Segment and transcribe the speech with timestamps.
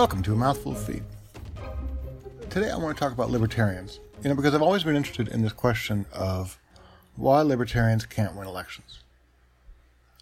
[0.00, 1.02] Welcome to A Mouthful of Feet.
[2.48, 4.00] Today I want to talk about libertarians.
[4.22, 6.58] You know, because I've always been interested in this question of
[7.16, 9.00] why libertarians can't win elections.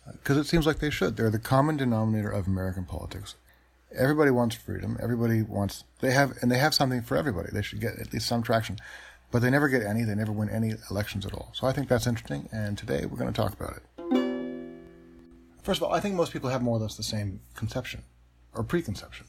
[0.05, 1.17] Uh, because it seems like they should.
[1.17, 3.37] They're the common denominator of American politics.
[3.97, 4.99] Everybody wants freedom.
[5.01, 7.51] Everybody wants, they have, and they have something for everybody.
[7.53, 8.81] They should get at least some traction.
[9.31, 10.03] But they never get any.
[10.03, 11.51] They never win any elections at all.
[11.53, 12.49] So I think that's interesting.
[12.51, 14.75] And today we're going to talk about it.
[15.63, 18.03] First of all, I think most people have more or less the same conception
[18.53, 19.28] or preconception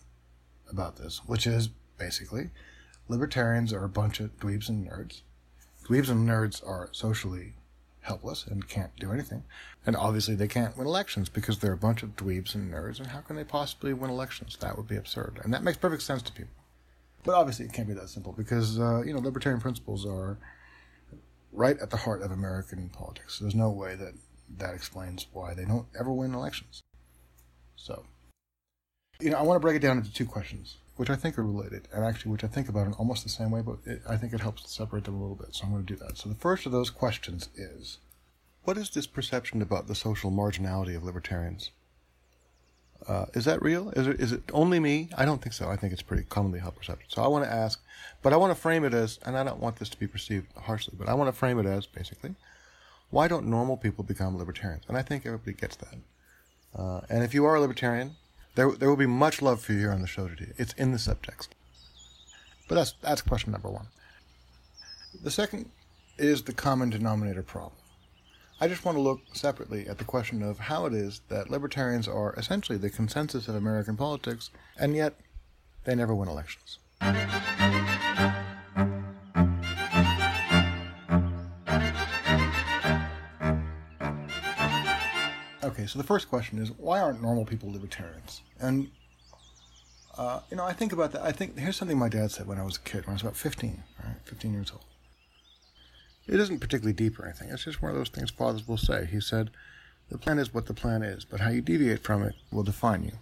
[0.70, 2.50] about this, which is basically
[3.08, 5.22] libertarians are a bunch of dweebs and nerds.
[5.88, 7.56] Dweebs and nerds are socially
[8.02, 9.44] helpless and can't do anything.
[9.86, 13.00] And obviously they can't win elections because they're a bunch of dweebs and nerds.
[13.00, 14.58] And how can they possibly win elections?
[14.62, 15.40] That would be absurd.
[15.44, 16.54] And that makes perfect sense to people.
[17.24, 20.38] But obviously it can't be that simple because, uh, you know, libertarian principles are
[21.52, 23.40] right at the heart of American politics.
[23.40, 24.14] There's no way that
[24.58, 26.82] that explains why they don't ever win elections.
[27.76, 28.06] So,
[29.20, 31.44] you know, I want to break it down into two questions, which I think are
[31.44, 34.16] related, and actually, which I think about in almost the same way, but it, I
[34.16, 35.54] think it helps separate them a little bit.
[35.54, 36.18] So I'm going to do that.
[36.18, 37.98] So the first of those questions is,
[38.64, 41.72] what is this perception about the social marginality of libertarians?
[43.08, 43.90] Uh, is that real?
[43.92, 45.10] Is it, is it only me?
[45.18, 45.70] I don't think so.
[45.70, 47.10] I think it's pretty commonly held perception.
[47.10, 47.82] So I want to ask,
[48.22, 50.48] but I want to frame it as, and I don't want this to be perceived
[50.58, 52.36] harshly, but I want to frame it as basically,
[53.10, 54.84] why don't normal people become libertarians?
[54.88, 55.96] And I think everybody gets that.
[56.78, 58.16] Uh, and if you are a libertarian,
[58.60, 60.52] there, there will be much love for you here on the show today.
[60.58, 61.48] It's in the subtext.
[62.68, 63.88] But that's, that's question number one.
[65.24, 65.72] The second
[66.18, 67.72] is the common denominator problem.
[68.60, 72.10] I just want to look separately at the question of how it is that libertarians
[72.10, 75.14] are essentially the consensus of American politics, and yet
[75.86, 76.80] they never win elections.
[85.90, 88.42] So the first question is why aren't normal people libertarians?
[88.60, 88.92] And
[90.18, 91.24] uh, you know, I think about that.
[91.24, 93.22] I think here's something my dad said when I was a kid, when I was
[93.22, 94.86] about 15, right, 15 years old.
[96.28, 97.50] It isn't particularly deep or anything.
[97.50, 99.06] It's just one of those things fathers will say.
[99.06, 99.50] He said,
[100.10, 103.04] "The plan is what the plan is, but how you deviate from it will define
[103.04, 103.14] you."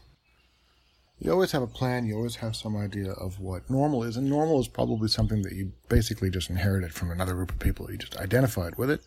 [1.20, 2.06] You always have a plan.
[2.06, 5.54] You always have some idea of what normal is, and normal is probably something that
[5.54, 7.90] you basically just inherited from another group of people.
[7.90, 9.02] You just identified with it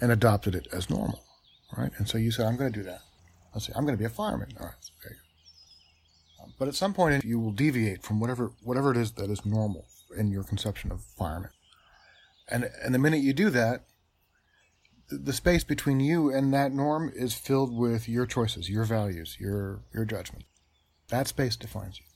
[0.00, 1.24] and adopted it as normal
[1.76, 1.90] right?
[1.98, 3.00] And so you said, I'm going to do that.
[3.54, 4.48] Let's say, I'm going to be a fireman.
[4.58, 6.44] All right, there you go.
[6.44, 9.46] Um, but at some point, you will deviate from whatever whatever it is that is
[9.46, 9.86] normal
[10.16, 11.50] in your conception of fireman.
[12.48, 13.84] And and the minute you do that,
[15.08, 19.36] the, the space between you and that norm is filled with your choices, your values,
[19.38, 20.44] your your judgment.
[21.08, 22.06] That space defines you.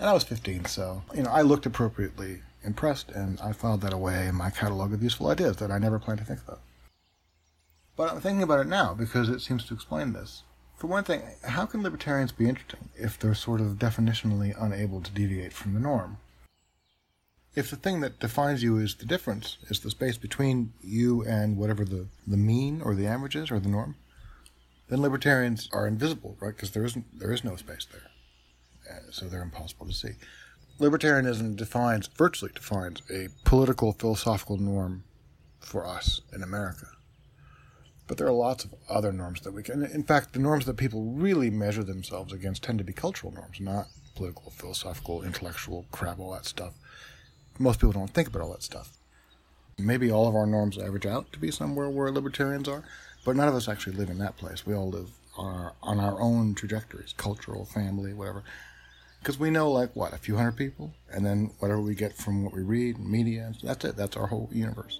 [0.00, 3.92] And I was 15, so you know I looked appropriately impressed, and I filed that
[3.92, 6.60] away in my catalog of useful ideas that I never planned to think about.
[8.00, 10.44] But I'm thinking about it now because it seems to explain this.
[10.74, 15.10] For one thing, how can libertarians be interesting if they're sort of definitionally unable to
[15.10, 16.16] deviate from the norm?
[17.54, 21.58] If the thing that defines you is the difference, is the space between you and
[21.58, 23.96] whatever the, the mean or the average is or the norm,
[24.88, 26.56] then libertarians are invisible, right?
[26.56, 30.12] Because there isn't there is no space there, so they're impossible to see.
[30.78, 35.04] Libertarianism defines virtually defines a political philosophical norm
[35.58, 36.86] for us in America.
[38.10, 39.84] But there are lots of other norms that we can.
[39.84, 43.60] In fact, the norms that people really measure themselves against tend to be cultural norms,
[43.60, 46.74] not political, philosophical, intellectual crap, all that stuff.
[47.60, 48.96] Most people don't think about all that stuff.
[49.78, 52.82] Maybe all of our norms average out to be somewhere where libertarians are,
[53.24, 54.66] but none of us actually live in that place.
[54.66, 58.42] We all live on our, on our own trajectories, cultural, family, whatever.
[59.20, 60.94] Because we know, like, what, a few hundred people?
[61.12, 63.96] And then whatever we get from what we read, media, that's it.
[63.96, 64.98] That's our whole universe.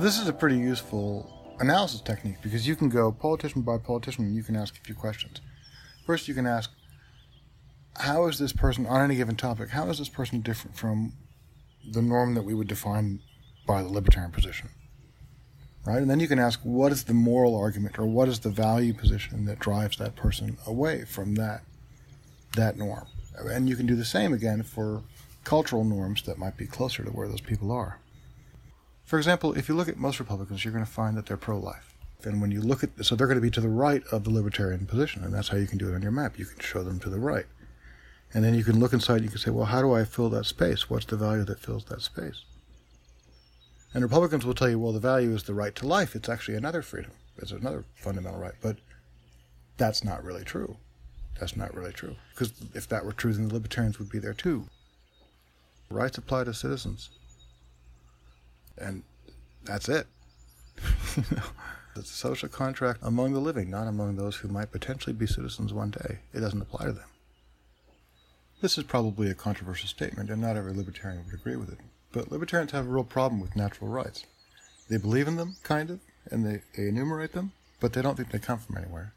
[0.00, 4.24] So this is a pretty useful analysis technique because you can go politician by politician
[4.24, 5.42] and you can ask a few questions.
[6.06, 6.70] First, you can ask,
[7.98, 9.68] how is this person on any given topic?
[9.68, 11.12] How is this person different from
[11.92, 13.20] the norm that we would define
[13.66, 14.70] by the libertarian position?
[15.84, 18.48] Right, and then you can ask, what is the moral argument or what is the
[18.48, 21.60] value position that drives that person away from that
[22.56, 23.06] that norm?
[23.38, 25.02] And you can do the same again for
[25.44, 27.98] cultural norms that might be closer to where those people are.
[29.10, 31.58] For example, if you look at most Republicans, you're going to find that they're pro
[31.58, 31.96] life.
[32.22, 34.30] And when you look at, so they're going to be to the right of the
[34.30, 36.38] libertarian position, and that's how you can do it on your map.
[36.38, 37.46] You can show them to the right.
[38.32, 40.46] And then you can look inside, you can say, well, how do I fill that
[40.46, 40.88] space?
[40.88, 42.44] What's the value that fills that space?
[43.92, 46.14] And Republicans will tell you, well, the value is the right to life.
[46.14, 47.10] It's actually another freedom.
[47.38, 48.54] It's another fundamental right.
[48.62, 48.76] But
[49.76, 50.76] that's not really true.
[51.40, 52.14] That's not really true.
[52.32, 54.66] Because if that were true, then the libertarians would be there too.
[55.90, 57.10] Rights apply to citizens.
[58.80, 59.02] And
[59.64, 60.06] that's it.
[61.96, 65.72] it's a social contract among the living, not among those who might potentially be citizens
[65.72, 66.20] one day.
[66.32, 67.08] It doesn't apply to them.
[68.60, 71.78] This is probably a controversial statement, and not every libertarian would agree with it.
[72.12, 74.24] But libertarians have a real problem with natural rights.
[74.88, 76.00] They believe in them, kind of,
[76.30, 79.14] and they, they enumerate them, but they don't think they come from anywhere.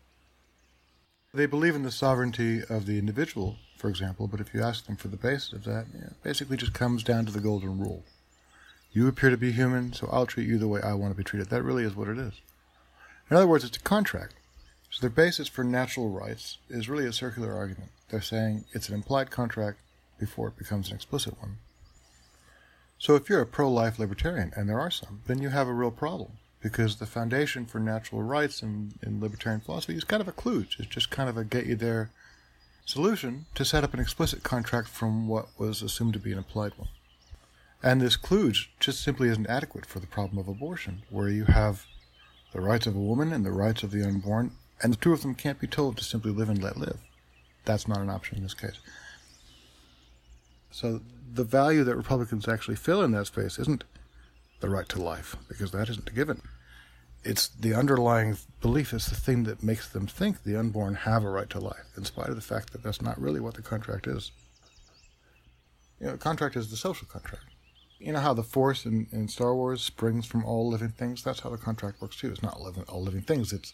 [1.33, 4.95] They believe in the sovereignty of the individual, for example, but if you ask them
[4.95, 8.03] for the basis of that, yeah, it basically just comes down to the golden rule.
[8.93, 11.23] You appear to be human, so I'll treat you the way I want to be
[11.23, 11.49] treated.
[11.49, 12.33] That really is what it is.
[13.29, 14.35] In other words, it's a contract.
[14.91, 17.89] So their basis for natural rights is really a circular argument.
[18.09, 19.79] They're saying it's an implied contract
[20.19, 21.57] before it becomes an explicit one.
[22.99, 25.89] So if you're a pro-life libertarian, and there are some, then you have a real
[25.89, 30.31] problem because the foundation for natural rights in, in libertarian philosophy is kind of a
[30.31, 30.79] kludge.
[30.79, 32.11] It's just kind of a get you there
[32.85, 36.73] solution to set up an explicit contract from what was assumed to be an implied
[36.77, 36.89] one.
[37.83, 41.85] And this kludge just simply isn't adequate for the problem of abortion, where you have
[42.53, 44.51] the rights of a woman and the rights of the unborn,
[44.81, 46.97] and the two of them can't be told to simply live and let live.
[47.65, 48.79] That's not an option in this case.
[50.71, 51.01] So
[51.33, 53.83] the value that Republicans actually fill in that space isn't
[54.61, 56.41] the right to life, because that isn't a given.
[57.25, 61.29] It's the underlying belief, it's the thing that makes them think the unborn have a
[61.29, 64.07] right to life, in spite of the fact that that's not really what the contract
[64.07, 64.31] is.
[65.99, 67.45] You know, contract is the social contract.
[68.03, 71.23] You know how the Force in, in Star Wars springs from all living things?
[71.23, 72.31] That's how the contract works too.
[72.31, 73.73] It's not living, all living things, it's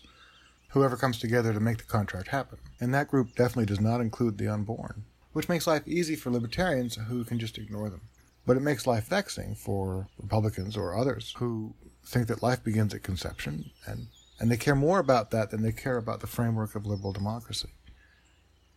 [0.70, 2.60] whoever comes together to make the contract happen.
[2.80, 5.04] And that group definitely does not include the unborn,
[5.34, 8.02] which makes life easy for libertarians who can just ignore them.
[8.46, 11.74] But it makes life vexing for Republicans or others who
[12.06, 14.10] think that life begins at conception and,
[14.40, 17.70] and they care more about that than they care about the framework of liberal democracy.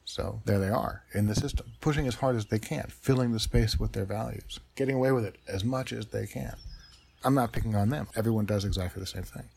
[0.04, 3.40] So there they are in the system, pushing as hard as they can, filling the
[3.40, 6.56] space with their values, getting away with it as much as they can.
[7.24, 8.08] I'm not picking on them.
[8.16, 9.48] Everyone does exactly the same thing.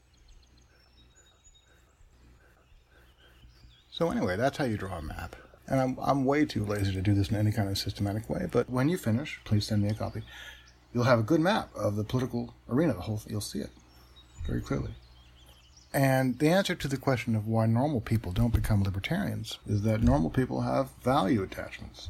[3.90, 5.36] So anyway, that's how you draw a map.
[5.68, 8.48] And I'm, I'm way too lazy to do this in any kind of systematic way,
[8.52, 10.22] but when you finish, please send me a copy.
[10.94, 13.72] You'll have a good map of the political arena, the whole you'll see it
[14.46, 14.92] very clearly.
[15.96, 20.04] And the answer to the question of why normal people don't become libertarians is that
[20.04, 22.10] normal people have value attachments.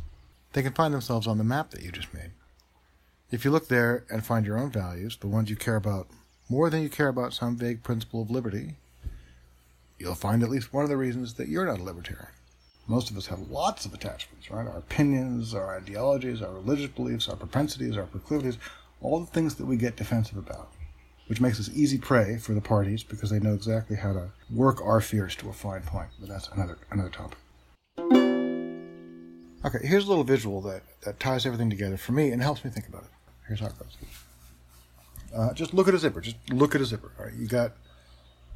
[0.53, 2.31] They can find themselves on the map that you just made.
[3.29, 6.07] If you look there and find your own values, the ones you care about
[6.49, 8.77] more than you care about some vague principle of liberty,
[9.99, 12.33] you'll find at least one of the reasons that you're not a libertarian.
[12.87, 14.65] Most of us have lots of attachments, right?
[14.65, 18.57] Our opinions, our ideologies, our religious beliefs, our propensities, our proclivities,
[18.99, 20.71] all the things that we get defensive about,
[21.27, 24.81] which makes us easy prey for the parties because they know exactly how to work
[24.81, 26.09] our fears to a fine point.
[26.19, 27.37] But that's another another topic.
[29.65, 32.69] Okay, here's a little visual that, that ties everything together for me and helps me
[32.69, 33.09] think about it.
[33.47, 33.97] Here's how it goes.
[35.35, 36.21] Uh, just look at a zipper.
[36.21, 37.11] Just look at a zipper.
[37.17, 37.71] All right, you got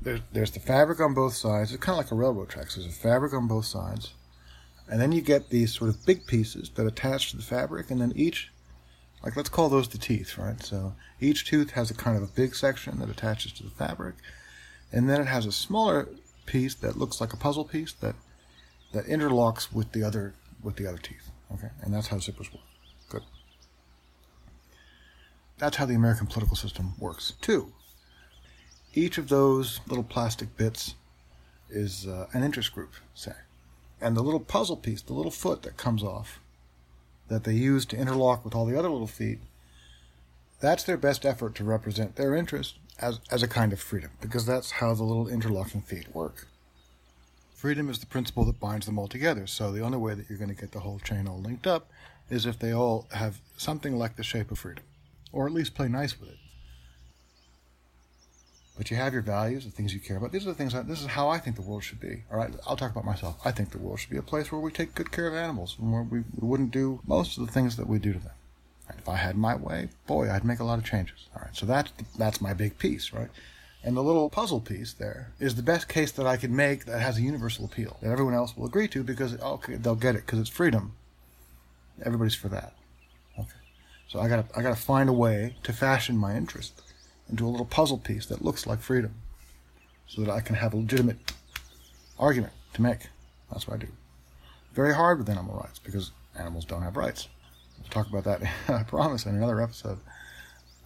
[0.01, 1.73] there's there's the fabric on both sides.
[1.73, 2.75] It's kind of like a railroad tracks.
[2.75, 4.13] There's a fabric on both sides.
[4.87, 8.01] And then you get these sort of big pieces that attach to the fabric, and
[8.01, 8.51] then each,
[9.23, 10.61] like let's call those the teeth, right?
[10.63, 14.15] So each tooth has a kind of a big section that attaches to the fabric,
[14.91, 16.09] and then it has a smaller
[16.45, 18.15] piece that looks like a puzzle piece that
[18.93, 20.33] that interlocks with the other
[20.63, 21.29] with the other teeth.
[21.53, 22.63] Okay, and that's how zippers work.
[23.09, 23.23] Good.
[25.57, 27.73] That's how the American political system works too.
[28.93, 30.95] Each of those little plastic bits
[31.69, 33.33] is uh, an interest group, say
[34.01, 36.39] and the little puzzle piece, the little foot that comes off,
[37.29, 39.39] that they use to interlock with all the other little feet,
[40.59, 44.45] that's their best effort to represent their interest as, as a kind of freedom, because
[44.45, 46.47] that's how the little interlocking feet work.
[47.55, 50.37] Freedom is the principle that binds them all together, so the only way that you're
[50.37, 51.89] going to get the whole chain all linked up
[52.29, 54.83] is if they all have something like the shape of freedom,
[55.31, 56.37] or at least play nice with it
[58.79, 60.31] but you have your values, the things you care about.
[60.31, 60.73] These are the things.
[60.73, 62.23] I, this is how I think the world should be.
[62.31, 63.35] All right, I'll talk about myself.
[63.43, 65.75] I think the world should be a place where we take good care of animals,
[65.77, 68.31] and where we, wouldn't do most of the things that we do to them.
[68.87, 71.27] And if I had my way, boy, I'd make a lot of changes.
[71.35, 73.27] All right, so that's that's my big piece, right?
[73.83, 77.01] And the little puzzle piece there is the best case that I can make that
[77.01, 80.25] has a universal appeal that everyone else will agree to because okay, they'll get it
[80.25, 80.93] because it's freedom.
[82.05, 82.75] Everybody's for that.
[83.37, 83.59] Okay,
[84.07, 86.81] so I got I got to find a way to fashion my interest
[87.29, 89.13] into a little puzzle piece that looks like freedom.
[90.07, 91.17] so that I can have a legitimate
[92.17, 93.07] argument to make.
[93.51, 93.91] That's what I do.
[94.73, 97.27] Very hard with animal rights because animals don't have rights.
[97.79, 99.99] We'll talk about that, I promise, in another episode.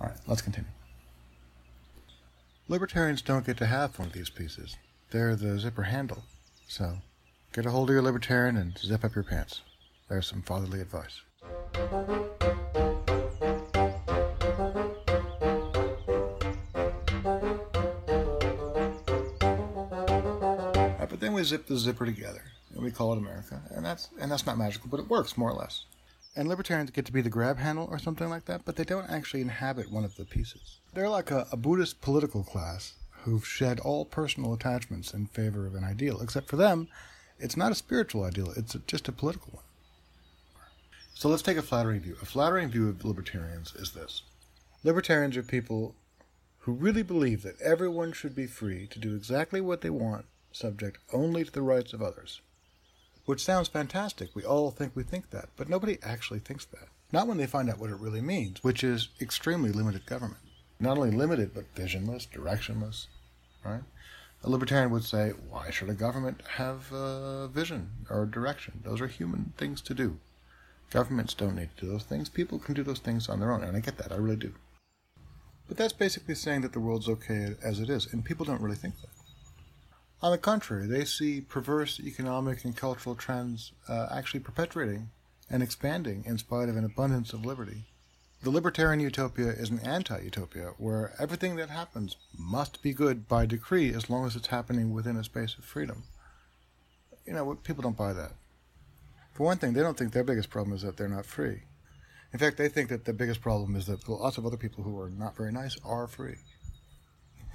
[0.01, 0.69] All right, let's continue.
[2.67, 4.75] Libertarians don't get to have one of these pieces.
[5.11, 6.23] They're the zipper handle.
[6.67, 6.97] So
[7.53, 9.61] get a hold of your libertarian and zip up your pants.
[10.09, 11.21] There's some fatherly advice.
[21.43, 24.89] Zip the zipper together and we call it America, and that's and that's not magical,
[24.89, 25.85] but it works more or less.
[26.35, 29.09] And libertarians get to be the grab handle or something like that, but they don't
[29.09, 30.79] actually inhabit one of the pieces.
[30.93, 35.75] They're like a, a Buddhist political class who've shed all personal attachments in favor of
[35.75, 36.21] an ideal.
[36.21, 36.87] Except for them,
[37.39, 39.63] it's not a spiritual ideal; it's a, just a political one.
[41.13, 42.17] So let's take a flattering view.
[42.21, 44.23] A flattering view of libertarians is this:
[44.83, 45.95] libertarians are people
[46.59, 50.99] who really believe that everyone should be free to do exactly what they want, subject
[51.11, 52.41] only to the rights of others
[53.25, 54.35] which sounds fantastic.
[54.35, 56.89] We all think we think that, but nobody actually thinks that.
[57.11, 60.41] Not when they find out what it really means, which is extremely limited government.
[60.79, 63.07] Not only limited, but visionless, directionless,
[63.63, 63.83] right?
[64.43, 68.81] A libertarian would say, why should a government have a vision or a direction?
[68.83, 70.17] Those are human things to do.
[70.89, 72.27] Governments don't need to do those things.
[72.27, 74.11] People can do those things on their own, and I get that.
[74.11, 74.53] I really do.
[75.67, 78.75] But that's basically saying that the world's okay as it is, and people don't really
[78.75, 79.22] think that.
[80.23, 85.09] On the contrary, they see perverse economic and cultural trends uh, actually perpetuating
[85.49, 87.83] and expanding in spite of an abundance of liberty.
[88.41, 93.45] The libertarian utopia is an anti utopia where everything that happens must be good by
[93.45, 96.03] decree as long as it's happening within a space of freedom.
[97.25, 98.31] You know, people don't buy that.
[99.33, 101.63] For one thing, they don't think their biggest problem is that they're not free.
[102.31, 104.97] In fact, they think that the biggest problem is that lots of other people who
[105.01, 106.37] are not very nice are free.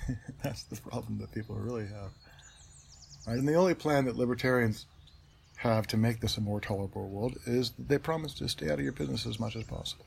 [0.42, 2.12] That's the problem that people really have.
[3.28, 3.36] Right?
[3.36, 4.86] And the only plan that libertarians
[5.58, 8.84] have to make this a more tolerable world is they promise to stay out of
[8.84, 10.06] your business as much as possible.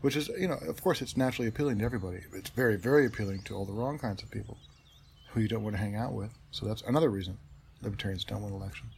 [0.00, 2.20] Which is, you know, of course, it's naturally appealing to everybody.
[2.32, 4.56] It's very, very appealing to all the wrong kinds of people
[5.30, 6.30] who you don't want to hang out with.
[6.50, 7.36] So that's another reason
[7.82, 8.92] libertarians don't win elections.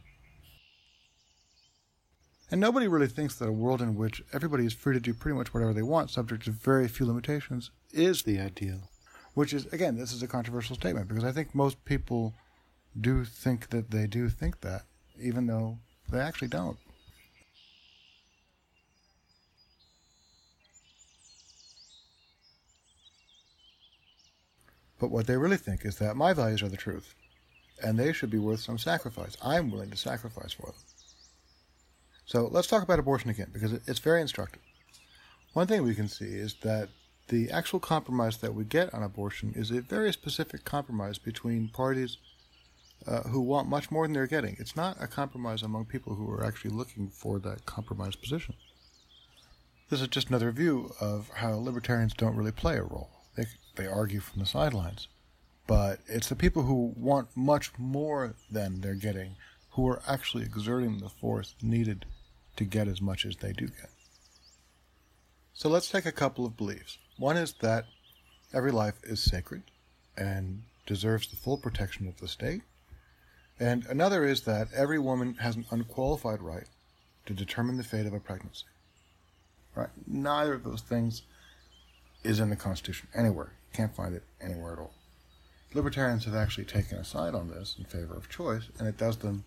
[2.49, 5.37] And nobody really thinks that a world in which everybody is free to do pretty
[5.37, 8.89] much whatever they want, subject to very few limitations, is the ideal.
[9.33, 12.33] Which is, again, this is a controversial statement because I think most people
[12.99, 14.83] do think that they do think that,
[15.21, 16.77] even though they actually don't.
[24.99, 27.13] But what they really think is that my values are the truth,
[27.83, 29.37] and they should be worth some sacrifice.
[29.43, 30.81] I'm willing to sacrifice for them.
[32.25, 34.61] So let's talk about abortion again, because it's very instructive.
[35.53, 36.89] One thing we can see is that
[37.27, 42.17] the actual compromise that we get on abortion is a very specific compromise between parties
[43.07, 44.55] uh, who want much more than they're getting.
[44.59, 48.55] It's not a compromise among people who are actually looking for that compromise position.
[49.89, 53.09] This is just another view of how libertarians don't really play a role.
[53.35, 53.45] They,
[53.75, 55.07] they argue from the sidelines.
[55.65, 59.35] But it's the people who want much more than they're getting
[59.71, 62.05] who are actually exerting the force needed
[62.55, 63.91] to get as much as they do get.
[65.53, 66.97] So let's take a couple of beliefs.
[67.17, 67.85] One is that
[68.53, 69.63] every life is sacred
[70.17, 72.63] and deserves the full protection of the state.
[73.59, 76.67] And another is that every woman has an unqualified right
[77.25, 78.65] to determine the fate of a pregnancy.
[79.75, 79.89] Right?
[80.05, 81.23] Neither of those things
[82.23, 83.53] is in the Constitution anywhere.
[83.71, 84.93] You can't find it anywhere at all.
[85.73, 89.17] Libertarians have actually taken a side on this in favor of choice, and it does
[89.17, 89.43] them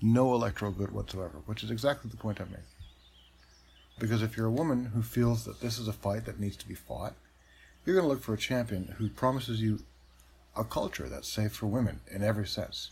[0.00, 2.64] no electoral good whatsoever, which is exactly the point I'm making.
[3.98, 6.68] Because if you're a woman who feels that this is a fight that needs to
[6.68, 7.14] be fought,
[7.84, 9.80] you're going to look for a champion who promises you
[10.56, 12.90] a culture that's safe for women in every sense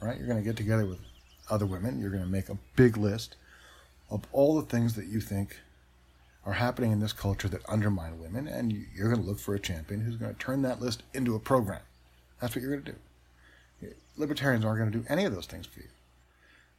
[0.00, 0.16] right?
[0.16, 0.98] You're going to get together with
[1.50, 2.00] other women.
[2.00, 3.36] You're going to make a big list
[4.10, 5.58] of all the things that you think
[6.46, 9.60] are happening in this culture that undermine women, and you're going to look for a
[9.60, 11.82] champion who's going to turn that list into a program.
[12.40, 13.88] That's what you're going to do.
[14.16, 15.88] Libertarians aren't going to do any of those things for you.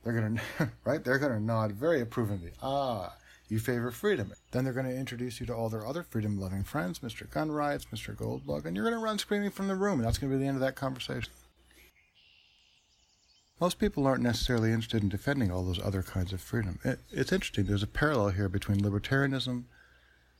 [0.04, 1.04] They're going to, right?
[1.04, 2.52] They're going to nod very approvingly.
[2.64, 3.16] Ah,
[3.48, 4.34] you favor freedom.
[4.52, 7.30] Then they're going to introduce you to all their other freedom loving friends, Mr.
[7.30, 8.16] Gun Rights, Mr.
[8.16, 10.44] Goldbug, and you're going to run screaming from the room, and that's going to be
[10.44, 11.32] the end of that conversation.
[13.60, 16.80] Most people aren't necessarily interested in defending all those other kinds of freedom.
[16.84, 17.66] It, it's interesting.
[17.66, 19.64] There's a parallel here between libertarianism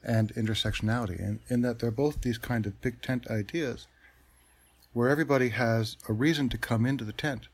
[0.04, 3.88] and intersectionality, in, in that they're both these kind of big tent ideas
[4.94, 7.48] where everybody has a reason to come into the tent,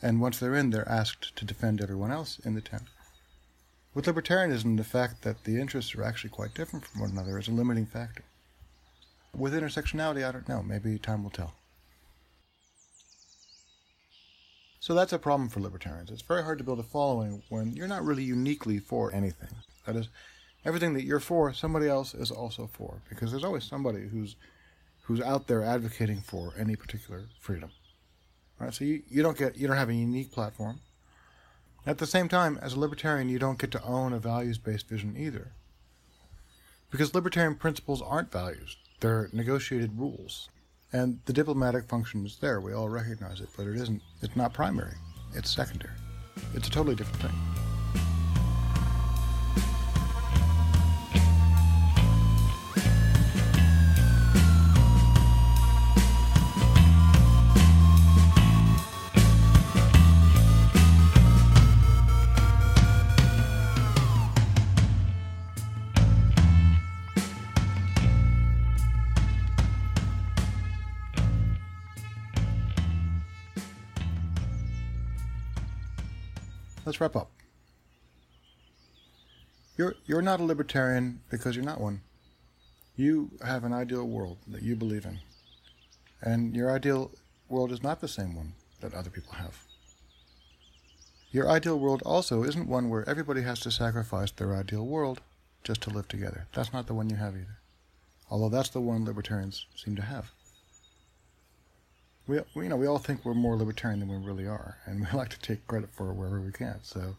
[0.00, 2.84] and once they're in, they're asked to defend everyone else in the tent.
[3.92, 7.48] With libertarianism, the fact that the interests are actually quite different from one another is
[7.48, 8.22] a limiting factor.
[9.36, 10.62] With intersectionality, I don't know.
[10.62, 11.54] Maybe time will tell.
[14.80, 16.10] So that's a problem for libertarians.
[16.10, 19.50] It's very hard to build a following when you're not really uniquely for anything.
[19.84, 20.08] That is,
[20.64, 24.36] everything that you're for, somebody else is also for, because there's always somebody who's
[25.02, 27.70] who's out there advocating for any particular freedom.
[28.58, 30.80] All right, so you, you don't get you don't have a unique platform.
[31.86, 35.14] At the same time, as a libertarian, you don't get to own a values-based vision
[35.16, 35.52] either.
[36.90, 40.48] Because libertarian principles aren't values; they're negotiated rules.
[40.92, 42.60] And the diplomatic function is there.
[42.60, 44.02] We all recognize it, but it isn't.
[44.22, 44.94] It's not primary.
[45.34, 45.94] It's secondary.
[46.54, 47.69] It's a totally different thing.
[77.00, 77.30] Wrap up.
[79.78, 82.02] You're, you're not a libertarian because you're not one.
[82.94, 85.20] You have an ideal world that you believe in.
[86.20, 87.10] And your ideal
[87.48, 88.52] world is not the same one
[88.82, 89.64] that other people have.
[91.30, 95.22] Your ideal world also isn't one where everybody has to sacrifice their ideal world
[95.64, 96.48] just to live together.
[96.52, 97.60] That's not the one you have either.
[98.30, 100.32] Although that's the one libertarians seem to have.
[102.30, 105.06] We, you know, we all think we're more libertarian than we really are, and we
[105.18, 106.78] like to take credit for it wherever we can.
[106.82, 107.16] So,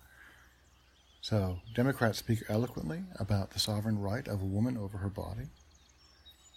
[1.21, 5.47] so Democrats speak eloquently about the sovereign right of a woman over her body,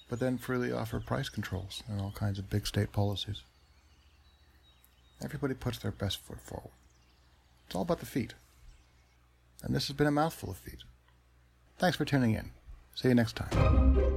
[0.09, 3.43] but then freely offer price controls and all kinds of big state policies.
[5.23, 6.71] Everybody puts their best foot forward.
[7.67, 8.35] It's all about the feet.
[9.65, 10.85] And this has been a mouthful of feet.
[11.79, 12.51] Thanks for tuning in.
[12.95, 14.14] See you next time.